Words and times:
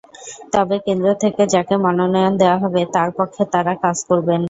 তবে 0.53 0.75
কেন্দ্র 0.85 1.07
থেকে 1.23 1.41
যাঁকে 1.53 1.75
মনোনয়ন 1.85 2.33
দেওয়া 2.41 2.57
হবে 2.63 2.81
তাঁর 2.93 3.09
পক্ষে 3.17 3.43
তাঁরা 3.53 3.73
কাজ 3.83 3.97
করবেন। 4.09 4.39